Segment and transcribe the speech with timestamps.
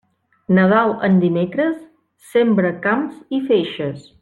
[0.59, 1.77] Nadal en dimecres,
[2.31, 4.11] sembra camps i feixes.